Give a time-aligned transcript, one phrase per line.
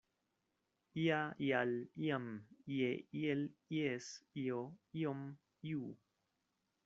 [1.01, 1.17] Ia,
[1.47, 1.73] ial,
[2.05, 2.25] iam,
[2.77, 2.89] ie,
[3.23, 3.45] iel,
[3.81, 4.09] ies,
[4.45, 4.65] io,
[5.03, 5.25] iom,
[5.75, 5.93] iu.